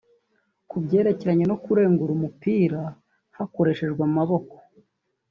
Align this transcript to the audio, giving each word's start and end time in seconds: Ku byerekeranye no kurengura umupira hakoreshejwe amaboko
Ku 0.69 0.75
byerekeranye 0.83 1.45
no 1.47 1.55
kurengura 1.63 2.11
umupira 2.17 2.81
hakoreshejwe 3.37 4.01
amaboko 4.09 4.55